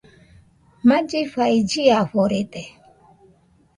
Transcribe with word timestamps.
Mallifai 0.87 1.55
chiaforede 1.69 2.61